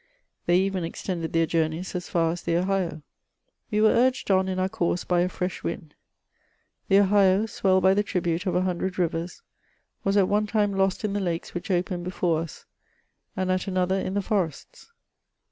They 0.47 0.57
even 0.61 0.83
extended 0.83 1.31
their 1.31 1.45
journeys 1.45 1.93
as 1.93 2.09
far 2.09 2.31
as 2.31 2.41
the 2.41 2.53
<^o. 2.53 3.03
We 3.69 3.81
were 3.81 3.89
urged 3.91 4.31
on 4.31 4.47
in 4.47 4.57
our 4.57 4.67
course 4.67 5.03
by 5.03 5.19
a 5.21 5.29
fresh 5.29 5.61
wind. 5.63 5.93
The 6.87 6.97
Ohio, 7.01 7.45
swelled 7.45 7.83
by 7.83 7.93
the 7.93 8.01
tribute 8.01 8.47
of 8.47 8.55
a 8.55 8.63
hundred 8.63 8.95
rivers^ 8.95 9.41
was 10.03 10.17
at 10.17 10.27
one 10.27 10.47
time 10.47 10.73
lost 10.73 11.05
in 11.05 11.13
the 11.13 11.19
lakes 11.19 11.53
which 11.53 11.69
opened 11.69 12.03
before 12.03 12.39
us, 12.41 12.65
and 13.37 13.51
at 13.51 13.67
another 13.67 13.99
in 13.99 14.15
the 14.15 14.23
forests. 14.23 14.91